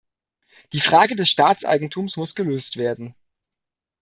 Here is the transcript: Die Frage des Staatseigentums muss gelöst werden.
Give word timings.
Die 0.73 0.79
Frage 0.81 1.15
des 1.15 1.29
Staatseigentums 1.29 2.17
muss 2.17 2.33
gelöst 2.33 2.77
werden. 2.77 3.13